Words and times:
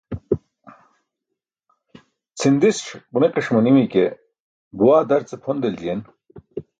Cʰindiṣ 2.39 2.77
ġunikiṣ 3.11 3.47
manimi 3.53 3.85
ke 3.93 4.03
buwaa 4.77 5.07
darcee 5.09 5.41
pʰon 5.43 5.57
deljiyen. 5.61 6.01